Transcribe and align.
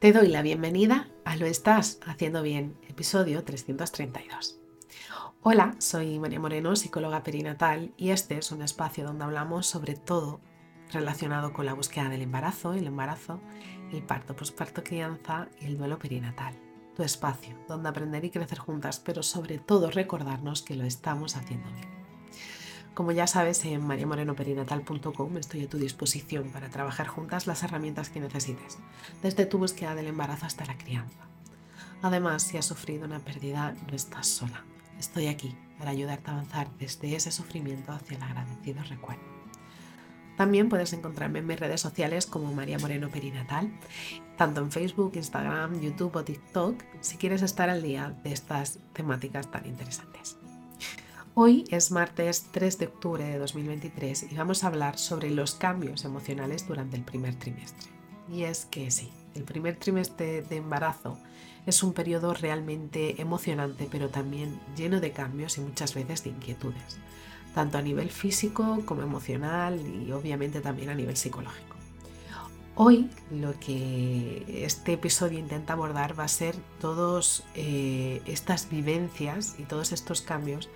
Te 0.00 0.14
doy 0.14 0.28
la 0.28 0.40
bienvenida 0.40 1.08
a 1.26 1.36
Lo 1.36 1.44
Estás 1.44 2.00
Haciendo 2.06 2.40
Bien, 2.40 2.74
episodio 2.88 3.44
332. 3.44 4.58
Hola, 5.42 5.74
soy 5.76 6.18
María 6.18 6.40
Moreno, 6.40 6.74
psicóloga 6.74 7.22
perinatal, 7.22 7.92
y 7.98 8.08
este 8.08 8.38
es 8.38 8.50
un 8.50 8.62
espacio 8.62 9.04
donde 9.04 9.24
hablamos 9.24 9.66
sobre 9.66 9.96
todo 9.96 10.40
relacionado 10.90 11.52
con 11.52 11.66
la 11.66 11.74
búsqueda 11.74 12.08
del 12.08 12.22
embarazo, 12.22 12.72
el 12.72 12.86
embarazo, 12.86 13.42
el 13.92 14.02
parto, 14.02 14.34
posparto, 14.34 14.82
crianza 14.82 15.48
y 15.60 15.66
el 15.66 15.76
duelo 15.76 15.98
perinatal. 15.98 16.54
Tu 16.96 17.02
espacio 17.02 17.54
donde 17.68 17.90
aprender 17.90 18.24
y 18.24 18.30
crecer 18.30 18.58
juntas, 18.58 19.00
pero 19.00 19.22
sobre 19.22 19.58
todo 19.58 19.90
recordarnos 19.90 20.62
que 20.62 20.76
lo 20.76 20.84
estamos 20.86 21.36
haciendo 21.36 21.70
bien. 21.72 21.99
Como 22.94 23.12
ya 23.12 23.26
sabes, 23.26 23.64
en 23.64 23.86
mariamorenoperinatal.com 23.86 25.36
estoy 25.36 25.64
a 25.64 25.68
tu 25.68 25.78
disposición 25.78 26.50
para 26.50 26.70
trabajar 26.70 27.06
juntas 27.06 27.46
las 27.46 27.62
herramientas 27.62 28.10
que 28.10 28.20
necesites, 28.20 28.78
desde 29.22 29.46
tu 29.46 29.58
búsqueda 29.58 29.94
del 29.94 30.08
embarazo 30.08 30.46
hasta 30.46 30.66
la 30.66 30.76
crianza. 30.76 31.18
Además, 32.02 32.42
si 32.42 32.56
has 32.56 32.66
sufrido 32.66 33.04
una 33.04 33.20
pérdida, 33.20 33.74
no 33.88 33.94
estás 33.94 34.26
sola. 34.26 34.64
Estoy 34.98 35.28
aquí 35.28 35.56
para 35.78 35.92
ayudarte 35.92 36.30
a 36.30 36.34
avanzar 36.34 36.68
desde 36.78 37.14
ese 37.14 37.30
sufrimiento 37.30 37.92
hacia 37.92 38.16
el 38.16 38.22
agradecido 38.22 38.82
recuerdo. 38.84 39.22
También 40.36 40.68
puedes 40.68 40.92
encontrarme 40.94 41.40
en 41.40 41.46
mis 41.46 41.60
redes 41.60 41.82
sociales 41.82 42.24
como 42.24 42.52
María 42.54 42.78
Moreno 42.78 43.10
Perinatal, 43.10 43.70
tanto 44.38 44.62
en 44.62 44.72
Facebook, 44.72 45.12
Instagram, 45.14 45.80
YouTube 45.80 46.16
o 46.16 46.24
TikTok, 46.24 46.82
si 47.00 47.18
quieres 47.18 47.42
estar 47.42 47.68
al 47.68 47.82
día 47.82 48.16
de 48.24 48.32
estas 48.32 48.78
temáticas 48.94 49.50
tan 49.50 49.66
interesantes. 49.66 50.39
Hoy 51.34 51.64
es 51.70 51.92
martes 51.92 52.48
3 52.50 52.78
de 52.78 52.86
octubre 52.86 53.22
de 53.22 53.38
2023 53.38 54.32
y 54.32 54.34
vamos 54.34 54.64
a 54.64 54.66
hablar 54.66 54.98
sobre 54.98 55.30
los 55.30 55.54
cambios 55.54 56.04
emocionales 56.04 56.66
durante 56.66 56.96
el 56.96 57.04
primer 57.04 57.36
trimestre. 57.36 57.88
Y 58.28 58.42
es 58.42 58.64
que 58.64 58.90
sí, 58.90 59.12
el 59.36 59.44
primer 59.44 59.76
trimestre 59.76 60.42
de 60.42 60.56
embarazo 60.56 61.18
es 61.66 61.84
un 61.84 61.92
periodo 61.92 62.34
realmente 62.34 63.22
emocionante, 63.22 63.86
pero 63.88 64.08
también 64.08 64.60
lleno 64.76 64.98
de 65.00 65.12
cambios 65.12 65.56
y 65.56 65.60
muchas 65.60 65.94
veces 65.94 66.24
de 66.24 66.30
inquietudes, 66.30 66.98
tanto 67.54 67.78
a 67.78 67.82
nivel 67.82 68.10
físico 68.10 68.80
como 68.84 69.02
emocional 69.02 69.80
y 69.80 70.10
obviamente 70.10 70.60
también 70.60 70.90
a 70.90 70.94
nivel 70.94 71.16
psicológico. 71.16 71.79
Hoy 72.82 73.10
lo 73.30 73.52
que 73.60 74.64
este 74.64 74.94
episodio 74.94 75.38
intenta 75.38 75.74
abordar 75.74 76.18
va 76.18 76.24
a 76.24 76.28
ser 76.28 76.56
todas 76.80 77.44
eh, 77.54 78.22
estas 78.24 78.70
vivencias 78.70 79.56
y 79.58 79.64
todos 79.64 79.92
estos 79.92 80.22
cambios, 80.22 80.70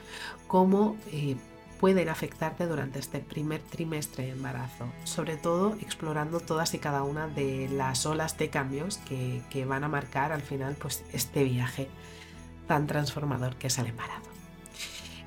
cómo 0.46 0.98
eh, 1.12 1.36
pueden 1.80 2.10
afectarte 2.10 2.66
durante 2.66 2.98
este 2.98 3.20
primer 3.20 3.62
trimestre 3.62 4.24
de 4.24 4.32
embarazo, 4.32 4.84
sobre 5.04 5.38
todo 5.38 5.76
explorando 5.80 6.40
todas 6.40 6.74
y 6.74 6.78
cada 6.78 7.04
una 7.04 7.26
de 7.26 7.70
las 7.70 8.04
olas 8.04 8.36
de 8.36 8.50
cambios 8.50 8.98
que, 8.98 9.64
van 9.64 9.82
a 9.82 9.88
marcar 9.88 10.30
al 10.30 10.42
final 10.42 10.76
pues, 10.78 11.04
este 11.14 11.42
viaje 11.42 11.88
tan 12.68 12.86
transformador 12.86 13.56
que 13.56 13.68
es 13.68 13.78
el 13.78 13.86
embarazo. 13.86 14.28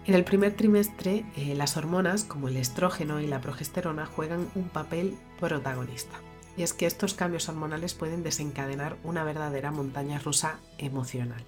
En 0.06 0.14
el 0.14 0.24
primer 0.24 0.56
trimestre, 0.56 1.26
eh, 1.38 1.56
las 1.56 1.76
hormonas 1.76 2.24
como 2.24 2.50
el 2.50 2.58
estrógeno 2.58 3.20
y 3.20 3.26
la 3.26 3.42
progesterona 3.42 4.06
juegan 4.06 4.48
un 4.54 4.70
papel 4.70 5.18
protagonista 5.40 6.20
y 6.58 6.64
es 6.64 6.74
que 6.74 6.88
estos 6.88 7.14
cambios 7.14 7.48
hormonales 7.48 7.94
pueden 7.94 8.24
desencadenar 8.24 8.98
una 9.04 9.24
verdadera 9.24 9.72
montaña 9.72 10.20
rusa 10.20 10.60
emocional. 10.80 11.44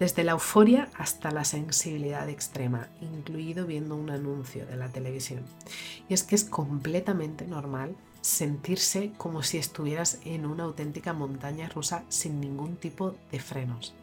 Desde 0.00 0.24
la 0.24 0.32
euforia 0.32 0.88
hasta 0.98 1.30
la 1.30 1.44
sensibilidad 1.44 2.28
extrema, 2.28 2.88
incluido 3.00 3.66
viendo 3.66 3.94
un 3.94 4.10
anuncio 4.10 4.66
de 4.66 4.76
la 4.76 4.88
televisión. 4.88 5.44
Y 6.08 6.14
es 6.14 6.24
que 6.24 6.34
es 6.34 6.44
completamente 6.44 7.46
normal 7.46 7.94
sentirse 8.22 9.12
como 9.18 9.42
si 9.42 9.58
estuvieras 9.58 10.18
en 10.24 10.46
una 10.46 10.64
auténtica 10.64 11.12
montaña 11.12 11.68
rusa 11.68 12.04
sin 12.08 12.40
ningún 12.40 12.76
tipo 12.76 13.14
de 13.30 13.38
frenos. 13.38 13.94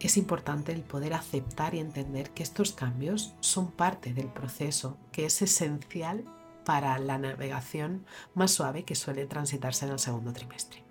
Es 0.00 0.16
importante 0.16 0.72
el 0.72 0.82
poder 0.82 1.14
aceptar 1.14 1.74
y 1.74 1.80
entender 1.80 2.30
que 2.30 2.42
estos 2.42 2.72
cambios 2.72 3.34
son 3.40 3.70
parte 3.70 4.12
del 4.14 4.28
proceso, 4.28 4.96
que 5.10 5.26
es 5.26 5.42
esencial 5.42 6.24
para 6.66 6.98
la 6.98 7.16
navegación 7.16 8.04
más 8.34 8.50
suave 8.50 8.82
que 8.82 8.96
suele 8.96 9.24
transitarse 9.24 9.86
en 9.86 9.92
el 9.92 10.00
segundo 10.00 10.32
trimestre. 10.32 10.82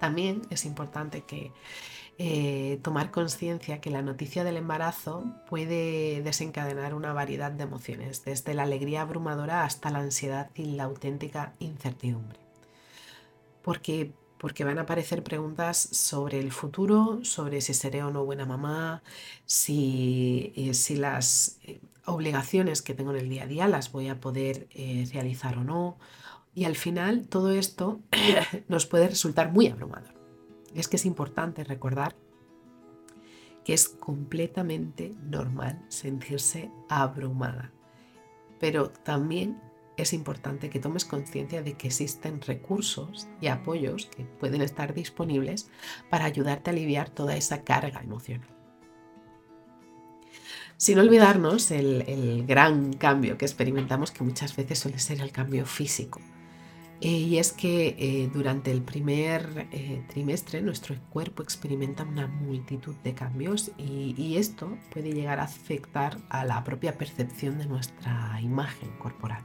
También 0.00 0.42
es 0.50 0.64
importante 0.64 1.22
que 1.22 1.52
eh, 2.18 2.80
tomar 2.82 3.12
conciencia 3.12 3.80
que 3.80 3.90
la 3.90 4.02
noticia 4.02 4.42
del 4.42 4.56
embarazo 4.56 5.24
puede 5.48 6.20
desencadenar 6.22 6.94
una 6.94 7.12
variedad 7.12 7.52
de 7.52 7.62
emociones, 7.62 8.24
desde 8.24 8.52
la 8.54 8.64
alegría 8.64 9.02
abrumadora 9.02 9.64
hasta 9.64 9.90
la 9.90 10.00
ansiedad 10.00 10.50
y 10.54 10.64
la 10.64 10.84
auténtica 10.84 11.54
incertidumbre. 11.60 12.40
Porque, 13.62 14.12
porque 14.36 14.64
van 14.64 14.78
a 14.78 14.82
aparecer 14.82 15.22
preguntas 15.22 15.78
sobre 15.78 16.40
el 16.40 16.50
futuro, 16.50 17.20
sobre 17.22 17.60
si 17.60 17.72
seré 17.72 18.02
o 18.02 18.10
no 18.10 18.24
buena 18.24 18.46
mamá, 18.46 19.02
si, 19.46 20.52
eh, 20.56 20.74
si 20.74 20.96
las 20.96 21.58
eh, 21.62 21.80
obligaciones 22.10 22.82
que 22.82 22.94
tengo 22.94 23.12
en 23.12 23.18
el 23.18 23.28
día 23.28 23.44
a 23.44 23.46
día 23.46 23.68
las 23.68 23.92
voy 23.92 24.08
a 24.08 24.20
poder 24.20 24.68
eh, 24.70 25.08
realizar 25.12 25.58
o 25.58 25.64
no. 25.64 25.98
Y 26.54 26.64
al 26.64 26.76
final 26.76 27.28
todo 27.28 27.50
esto 27.52 28.00
nos 28.68 28.86
puede 28.86 29.08
resultar 29.08 29.52
muy 29.52 29.68
abrumador. 29.68 30.14
Es 30.74 30.88
que 30.88 30.96
es 30.96 31.06
importante 31.06 31.64
recordar 31.64 32.16
que 33.64 33.74
es 33.74 33.88
completamente 33.88 35.14
normal 35.22 35.84
sentirse 35.88 36.70
abrumada. 36.88 37.72
Pero 38.58 38.90
también 38.90 39.60
es 39.96 40.12
importante 40.12 40.70
que 40.70 40.80
tomes 40.80 41.04
conciencia 41.04 41.62
de 41.62 41.74
que 41.74 41.88
existen 41.88 42.40
recursos 42.40 43.28
y 43.40 43.48
apoyos 43.48 44.06
que 44.06 44.24
pueden 44.24 44.62
estar 44.62 44.94
disponibles 44.94 45.70
para 46.08 46.24
ayudarte 46.24 46.70
a 46.70 46.72
aliviar 46.72 47.10
toda 47.10 47.36
esa 47.36 47.64
carga 47.64 48.00
emocional. 48.00 48.59
Sin 50.80 50.98
olvidarnos 50.98 51.70
el, 51.72 52.46
gran 52.46 52.94
cambio 52.94 53.36
que 53.36 53.44
experimentamos, 53.44 54.12
que 54.12 54.24
muchas 54.24 54.56
veces 54.56 54.78
suele 54.78 54.98
ser 54.98 55.20
el 55.20 55.30
cambio 55.30 55.66
físico. 55.66 56.22
Eh, 57.02 57.10
y 57.10 57.36
es 57.36 57.52
que 57.52 57.96
eh, 57.98 58.30
durante 58.32 58.70
el 58.70 58.80
primer 58.80 59.68
eh, 59.72 60.02
trimestre 60.08 60.62
nuestro 60.62 60.96
cuerpo 61.10 61.42
experimenta 61.42 62.04
una 62.04 62.28
multitud 62.28 62.94
de 63.04 63.12
cambios 63.12 63.72
y, 63.76 64.14
y, 64.16 64.38
esto 64.38 64.78
puede 64.90 65.12
llegar 65.12 65.38
a 65.38 65.44
afectar 65.44 66.16
a 66.30 66.46
la 66.46 66.64
propia 66.64 66.96
percepción 66.96 67.58
de 67.58 67.66
nuestra 67.66 68.40
imagen 68.40 68.88
corporal. 68.98 69.42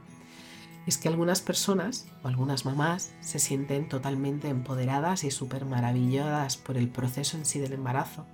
Es 0.86 0.96
que 0.96 1.08
algunas 1.08 1.42
personas 1.42 2.06
o 2.22 2.28
algunas 2.28 2.64
mamás 2.64 3.12
se 3.20 3.40
sienten 3.40 3.90
totalmente 3.90 4.48
empoderadas 4.48 5.22
y 5.22 5.30
súper 5.30 5.66
maravilladas 5.66 6.56
por 6.56 6.78
el 6.78 6.88
proceso 6.88 7.36
en 7.36 7.44
sí 7.44 7.58
del 7.58 7.74
embarazo 7.74 8.24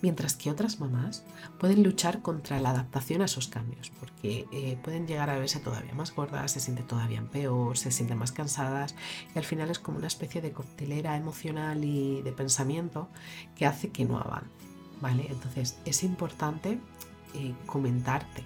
mientras 0.00 0.34
que 0.34 0.50
otras 0.50 0.80
mamás 0.80 1.24
pueden 1.58 1.82
luchar 1.82 2.22
contra 2.22 2.60
la 2.60 2.70
adaptación 2.70 3.22
a 3.22 3.24
esos 3.24 3.48
cambios, 3.48 3.90
porque 3.98 4.46
eh, 4.52 4.78
pueden 4.82 5.06
llegar 5.06 5.30
a 5.30 5.38
verse 5.38 5.60
todavía 5.60 5.94
más 5.94 6.14
gordas, 6.14 6.52
se 6.52 6.60
sienten 6.60 6.86
todavía 6.86 7.22
peor, 7.22 7.76
se 7.76 7.90
sienten 7.90 8.18
más 8.18 8.32
cansadas 8.32 8.94
y 9.34 9.38
al 9.38 9.44
final 9.44 9.70
es 9.70 9.78
como 9.78 9.98
una 9.98 10.06
especie 10.06 10.40
de 10.40 10.52
coctelera 10.52 11.16
emocional 11.16 11.84
y 11.84 12.22
de 12.22 12.32
pensamiento 12.32 13.08
que 13.56 13.66
hace 13.66 13.90
que 13.90 14.04
no 14.04 14.18
avance. 14.18 14.50
¿vale? 15.00 15.26
Entonces 15.28 15.78
es 15.84 16.02
importante 16.02 16.78
eh, 17.34 17.54
comentarte 17.66 18.44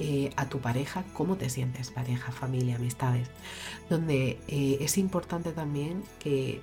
eh, 0.00 0.32
a 0.36 0.48
tu 0.48 0.58
pareja 0.58 1.04
cómo 1.12 1.36
te 1.36 1.48
sientes, 1.50 1.90
pareja, 1.90 2.32
familia, 2.32 2.76
amistades, 2.76 3.30
donde 3.88 4.40
es 4.48 4.98
importante 4.98 5.52
también 5.52 6.02
que 6.18 6.62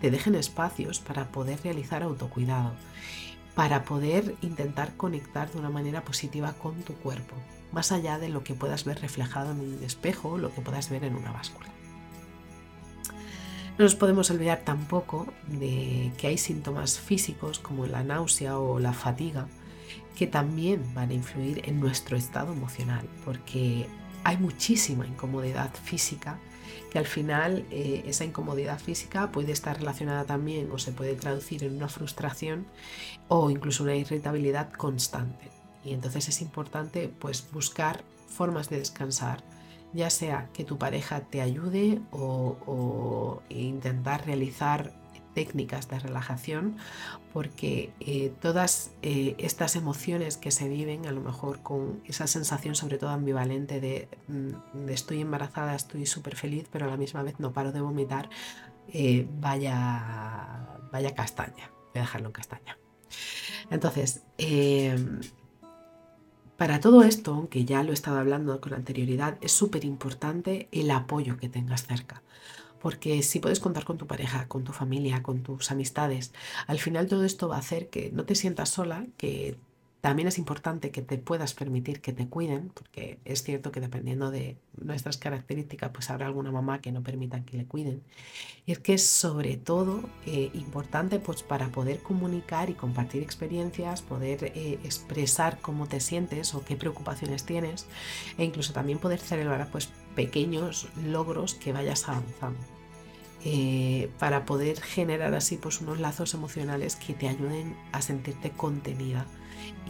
te 0.00 0.10
dejen 0.10 0.34
espacios 0.34 1.00
para 1.00 1.30
poder 1.30 1.60
realizar 1.62 2.02
autocuidado 2.02 2.72
para 3.54 3.84
poder 3.84 4.36
intentar 4.42 4.96
conectar 4.96 5.50
de 5.50 5.58
una 5.58 5.70
manera 5.70 6.04
positiva 6.04 6.52
con 6.54 6.82
tu 6.82 6.94
cuerpo, 6.94 7.34
más 7.72 7.92
allá 7.92 8.18
de 8.18 8.28
lo 8.28 8.44
que 8.44 8.54
puedas 8.54 8.84
ver 8.84 9.00
reflejado 9.00 9.52
en 9.52 9.60
un 9.60 9.84
espejo 9.84 10.30
o 10.30 10.38
lo 10.38 10.54
que 10.54 10.60
puedas 10.60 10.90
ver 10.90 11.04
en 11.04 11.16
una 11.16 11.32
báscula. 11.32 11.68
No 13.78 13.84
nos 13.84 13.94
podemos 13.94 14.30
olvidar 14.30 14.60
tampoco 14.64 15.32
de 15.46 16.12
que 16.18 16.26
hay 16.26 16.38
síntomas 16.38 16.98
físicos 16.98 17.58
como 17.58 17.86
la 17.86 18.04
náusea 18.04 18.58
o 18.58 18.78
la 18.78 18.92
fatiga 18.92 19.46
que 20.16 20.26
también 20.26 20.92
van 20.94 21.10
a 21.10 21.14
influir 21.14 21.62
en 21.66 21.80
nuestro 21.80 22.16
estado 22.16 22.52
emocional, 22.52 23.08
porque 23.24 23.86
hay 24.24 24.36
muchísima 24.36 25.06
incomodidad 25.06 25.72
física 25.74 26.38
que 26.90 26.98
al 26.98 27.06
final 27.06 27.64
eh, 27.70 28.02
esa 28.06 28.24
incomodidad 28.24 28.78
física 28.78 29.30
puede 29.30 29.52
estar 29.52 29.78
relacionada 29.78 30.24
también 30.24 30.70
o 30.72 30.78
se 30.78 30.92
puede 30.92 31.14
traducir 31.14 31.64
en 31.64 31.76
una 31.76 31.88
frustración 31.88 32.66
o 33.28 33.50
incluso 33.50 33.84
una 33.84 33.94
irritabilidad 33.94 34.72
constante. 34.72 35.48
Y 35.84 35.92
entonces 35.92 36.28
es 36.28 36.42
importante 36.42 37.08
pues 37.08 37.46
buscar 37.52 38.02
formas 38.28 38.68
de 38.68 38.78
descansar, 38.78 39.42
ya 39.92 40.10
sea 40.10 40.48
que 40.52 40.64
tu 40.64 40.78
pareja 40.78 41.20
te 41.20 41.40
ayude 41.40 42.00
o, 42.10 42.56
o 42.66 43.42
intentar 43.48 44.26
realizar 44.26 44.92
técnicas 45.34 45.88
de 45.88 45.98
relajación 45.98 46.76
porque 47.32 47.92
eh, 48.00 48.32
todas 48.40 48.92
eh, 49.02 49.34
estas 49.38 49.76
emociones 49.76 50.36
que 50.36 50.50
se 50.50 50.68
viven 50.68 51.06
a 51.06 51.12
lo 51.12 51.20
mejor 51.20 51.62
con 51.62 52.00
esa 52.04 52.26
sensación 52.26 52.74
sobre 52.74 52.98
todo 52.98 53.10
ambivalente 53.10 53.80
de, 53.80 54.08
mm, 54.28 54.88
estoy 54.88 55.20
embarazada, 55.20 55.74
estoy 55.74 56.06
súper 56.06 56.36
feliz 56.36 56.68
pero 56.70 56.86
a 56.86 56.88
la 56.88 56.96
misma 56.96 57.22
vez 57.22 57.38
no 57.38 57.52
paro 57.52 57.72
de 57.72 57.80
vomitar 57.80 58.28
eh, 58.92 59.26
vaya, 59.40 60.78
vaya 60.90 61.14
castaña. 61.14 61.70
Voy 61.92 61.98
a 61.98 62.00
dejarlo 62.00 62.28
en 62.28 62.32
castaña. 62.32 62.78
Entonces, 63.70 64.22
em, 64.38 65.20
para 66.56 66.80
todo 66.80 67.02
esto, 67.02 67.34
aunque 67.34 67.64
ya 67.64 67.82
lo 67.82 67.90
he 67.90 67.94
estado 67.94 68.18
hablando 68.18 68.60
con 68.60 68.74
anterioridad, 68.74 69.38
es 69.40 69.52
súper 69.52 69.84
importante 69.84 70.68
el 70.72 70.90
apoyo 70.90 71.36
que 71.36 71.48
tengas 71.48 71.86
cerca. 71.86 72.22
Porque 72.80 73.22
si 73.22 73.40
puedes 73.40 73.60
contar 73.60 73.84
con 73.84 73.98
tu 73.98 74.06
pareja, 74.06 74.48
con 74.48 74.64
tu 74.64 74.72
familia, 74.72 75.22
con 75.22 75.42
tus 75.42 75.70
amistades, 75.70 76.32
al 76.66 76.78
final 76.78 77.06
todo 77.06 77.24
esto 77.24 77.48
va 77.48 77.56
a 77.56 77.60
hacer 77.60 77.88
que 77.88 78.10
no 78.12 78.24
te 78.24 78.34
sientas 78.34 78.70
sola, 78.70 79.06
que 79.16 79.56
también 80.00 80.28
es 80.28 80.38
importante 80.38 80.90
que 80.90 81.02
te 81.02 81.18
puedas 81.18 81.52
permitir 81.52 82.00
que 82.00 82.14
te 82.14 82.26
cuiden, 82.26 82.70
porque 82.72 83.18
es 83.26 83.42
cierto 83.42 83.70
que 83.70 83.80
dependiendo 83.80 84.30
de 84.30 84.56
nuestras 84.80 85.18
características, 85.18 85.90
pues 85.90 86.08
habrá 86.08 86.26
alguna 86.26 86.50
mamá 86.50 86.80
que 86.80 86.90
no 86.90 87.02
permita 87.02 87.44
que 87.44 87.58
le 87.58 87.66
cuiden. 87.66 88.02
Y 88.64 88.72
es 88.72 88.78
que 88.78 88.94
es 88.94 89.06
sobre 89.06 89.58
todo 89.58 90.08
eh, 90.24 90.50
importante 90.54 91.18
pues 91.18 91.42
para 91.42 91.68
poder 91.68 91.98
comunicar 91.98 92.70
y 92.70 92.74
compartir 92.74 93.22
experiencias, 93.22 94.00
poder 94.00 94.44
eh, 94.54 94.78
expresar 94.84 95.58
cómo 95.60 95.86
te 95.86 96.00
sientes 96.00 96.54
o 96.54 96.64
qué 96.64 96.76
preocupaciones 96.76 97.44
tienes 97.44 97.86
e 98.38 98.44
incluso 98.44 98.72
también 98.72 98.98
poder 98.98 99.18
celebrar 99.18 99.70
pues 99.70 99.90
pequeños 100.14 100.88
logros 101.04 101.54
que 101.54 101.72
vayas 101.72 102.08
avanzando. 102.08 102.60
Eh, 103.42 104.10
para 104.18 104.44
poder 104.44 104.82
generar 104.82 105.34
así 105.34 105.56
pues 105.56 105.80
unos 105.80 105.98
lazos 105.98 106.34
emocionales 106.34 106.96
que 106.96 107.14
te 107.14 107.26
ayuden 107.26 107.74
a 107.90 108.02
sentirte 108.02 108.50
contenida 108.50 109.26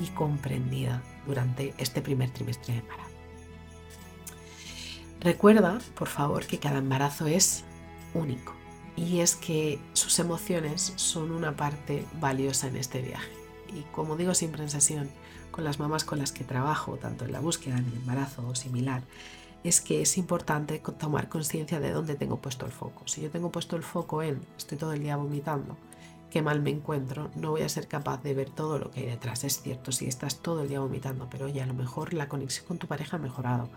y 0.00 0.06
comprendida 0.10 1.02
durante 1.26 1.74
este 1.78 2.00
primer 2.00 2.30
trimestre 2.30 2.74
de 2.74 2.80
embarazo. 2.80 3.10
Recuerda, 5.20 5.80
por 5.96 6.08
favor, 6.08 6.46
que 6.46 6.58
cada 6.58 6.78
embarazo 6.78 7.26
es 7.26 7.64
único 8.14 8.54
y 8.96 9.20
es 9.20 9.36
que 9.36 9.80
sus 9.92 10.18
emociones 10.18 10.92
son 10.96 11.30
una 11.30 11.56
parte 11.56 12.04
valiosa 12.20 12.68
en 12.68 12.76
este 12.76 13.02
viaje. 13.02 13.30
Y 13.74 13.82
como 13.92 14.16
digo 14.16 14.34
siempre 14.34 14.62
en 14.62 14.70
sesión, 14.70 15.10
con 15.50 15.64
las 15.64 15.78
mamás 15.78 16.04
con 16.04 16.18
las 16.18 16.32
que 16.32 16.44
trabajo, 16.44 16.96
tanto 16.96 17.24
en 17.24 17.32
la 17.32 17.40
búsqueda, 17.40 17.78
en 17.78 17.86
el 17.86 17.94
embarazo 17.94 18.46
o 18.46 18.54
similar, 18.54 19.02
es 19.62 19.80
que 19.80 20.02
es 20.02 20.16
importante 20.16 20.78
tomar 20.98 21.28
conciencia 21.28 21.80
de 21.80 21.90
dónde 21.90 22.14
tengo 22.14 22.40
puesto 22.40 22.66
el 22.66 22.72
foco. 22.72 23.06
Si 23.06 23.20
yo 23.20 23.30
tengo 23.30 23.50
puesto 23.50 23.76
el 23.76 23.82
foco 23.82 24.22
en 24.22 24.40
estoy 24.56 24.78
todo 24.78 24.92
el 24.92 25.02
día 25.02 25.16
vomitando, 25.16 25.76
qué 26.30 26.42
mal 26.42 26.62
me 26.62 26.70
encuentro, 26.70 27.30
no 27.34 27.50
voy 27.50 27.62
a 27.62 27.68
ser 27.68 27.88
capaz 27.88 28.22
de 28.22 28.34
ver 28.34 28.48
todo 28.48 28.78
lo 28.78 28.90
que 28.90 29.00
hay 29.00 29.06
detrás. 29.06 29.44
Es 29.44 29.60
cierto, 29.60 29.92
si 29.92 30.06
estás 30.06 30.38
todo 30.38 30.62
el 30.62 30.68
día 30.68 30.80
vomitando, 30.80 31.28
pero 31.30 31.46
oye, 31.46 31.60
a 31.60 31.66
lo 31.66 31.74
mejor 31.74 32.14
la 32.14 32.28
conexión 32.28 32.66
con 32.66 32.78
tu 32.78 32.86
pareja 32.86 33.16
ha 33.16 33.20
mejorado 33.20 33.68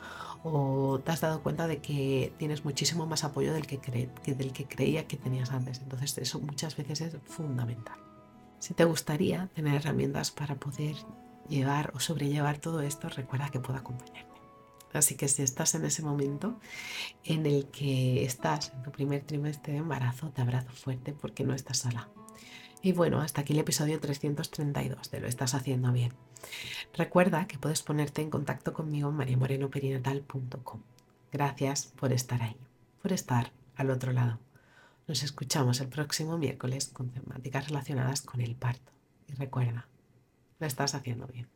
o 0.43 0.99
te 1.03 1.11
has 1.11 1.21
dado 1.21 1.41
cuenta 1.41 1.67
de 1.67 1.79
que 1.79 2.33
tienes 2.37 2.63
muchísimo 2.63 3.05
más 3.05 3.23
apoyo 3.23 3.53
del 3.53 3.65
que, 3.65 3.77
del 4.25 4.53
que 4.53 4.65
creía 4.65 5.07
que 5.07 5.17
tenías 5.17 5.51
antes. 5.51 5.79
Entonces 5.79 6.17
eso 6.17 6.39
muchas 6.39 6.77
veces 6.77 7.01
es 7.01 7.17
fundamental. 7.25 7.97
Si 8.59 8.73
te 8.73 8.85
gustaría 8.85 9.49
tener 9.53 9.75
herramientas 9.75 10.31
para 10.31 10.55
poder 10.55 10.95
llevar 11.49 11.91
o 11.95 11.99
sobrellevar 11.99 12.59
todo 12.59 12.79
esto, 12.81 13.09
recuerda 13.09 13.49
que 13.49 13.59
puedo 13.59 13.77
acompañarte. 13.77 14.32
Así 14.93 15.15
que 15.15 15.27
si 15.27 15.41
estás 15.41 15.75
en 15.75 15.85
ese 15.85 16.01
momento 16.01 16.59
en 17.23 17.45
el 17.45 17.67
que 17.67 18.23
estás 18.23 18.71
en 18.73 18.83
tu 18.83 18.91
primer 18.91 19.23
trimestre 19.23 19.73
de 19.73 19.79
embarazo, 19.79 20.29
te 20.29 20.41
abrazo 20.41 20.71
fuerte 20.71 21.13
porque 21.13 21.43
no 21.43 21.53
estás 21.53 21.79
sola. 21.79 22.09
Y 22.81 22.91
bueno, 22.91 23.21
hasta 23.21 23.41
aquí 23.41 23.53
el 23.53 23.59
episodio 23.59 23.99
332 23.99 25.09
de 25.09 25.19
Lo 25.21 25.27
estás 25.27 25.53
haciendo 25.53 25.91
bien. 25.91 26.13
Recuerda 26.93 27.47
que 27.47 27.57
puedes 27.57 27.81
ponerte 27.81 28.21
en 28.21 28.29
contacto 28.29 28.73
conmigo 28.73 29.09
en 29.09 29.15
mariamorenoperinatal.com. 29.15 30.81
Gracias 31.31 31.85
por 31.95 32.11
estar 32.11 32.43
ahí, 32.43 32.57
por 33.01 33.13
estar 33.13 33.53
al 33.75 33.89
otro 33.89 34.11
lado. 34.11 34.39
Nos 35.07 35.23
escuchamos 35.23 35.79
el 35.79 35.87
próximo 35.87 36.37
miércoles 36.37 36.87
con 36.87 37.09
temáticas 37.09 37.67
relacionadas 37.67 38.21
con 38.21 38.41
el 38.41 38.55
parto. 38.55 38.91
Y 39.27 39.33
recuerda, 39.33 39.87
lo 40.59 40.67
estás 40.67 40.93
haciendo 40.93 41.27
bien. 41.27 41.47